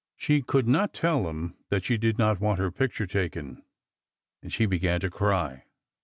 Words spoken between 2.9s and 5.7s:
taken, and began to cry.